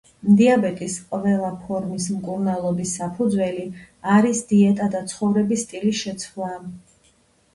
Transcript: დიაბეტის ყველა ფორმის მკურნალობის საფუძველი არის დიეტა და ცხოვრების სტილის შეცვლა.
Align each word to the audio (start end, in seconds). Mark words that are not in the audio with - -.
დიაბეტის 0.37 0.93
ყველა 1.09 1.49
ფორმის 1.65 2.05
მკურნალობის 2.13 2.93
საფუძველი 3.01 3.65
არის 4.13 4.41
დიეტა 4.53 4.87
და 4.95 5.01
ცხოვრების 5.11 5.67
სტილის 5.67 6.01
შეცვლა. 6.07 6.49